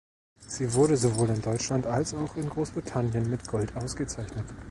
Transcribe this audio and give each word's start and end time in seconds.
Sie 0.47 0.73
wurde 0.73 0.97
sowohl 0.97 1.29
in 1.29 1.43
Deutschland 1.43 1.85
als 1.85 2.15
auch 2.15 2.35
in 2.35 2.49
Großbritannien 2.49 3.29
mit 3.29 3.47
Gold 3.47 3.75
ausgezeichnet. 3.75 4.45